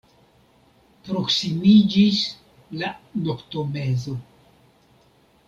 [1.09, 2.23] Proksimiĝis
[2.81, 2.91] la
[3.27, 4.17] noktomezo.